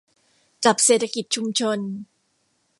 [0.65, 1.79] กับเศรษฐกิจชุมชน